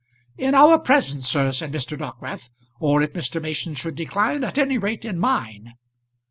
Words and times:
"In 0.35 0.55
our 0.55 0.79
presence, 0.79 1.27
sir," 1.29 1.51
said 1.51 1.71
Mr. 1.71 1.95
Dockwrath; 1.95 2.49
"or 2.79 3.03
if 3.03 3.13
Mr. 3.13 3.39
Mason 3.39 3.75
should 3.75 3.93
decline, 3.93 4.43
at 4.43 4.57
any 4.57 4.79
rate 4.79 5.05
in 5.05 5.19
mine." 5.19 5.73